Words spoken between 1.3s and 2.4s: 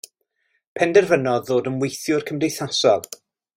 ddod yn weithiwr